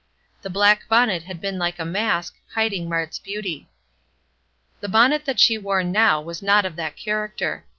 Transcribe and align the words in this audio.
The 0.41 0.49
black 0.49 0.87
bonnet 0.89 1.21
had 1.25 1.39
been 1.39 1.59
like 1.59 1.77
a 1.77 1.85
mask, 1.85 2.33
hiding 2.55 2.89
Mart's 2.89 3.19
beauty. 3.19 3.69
The 4.79 4.89
bonnet 4.89 5.25
that 5.25 5.39
she 5.39 5.59
wore 5.59 5.83
now 5.83 6.19
was 6.19 6.41
not 6.41 6.65
of 6.65 6.75
that 6.77 6.97
character. 6.97 7.65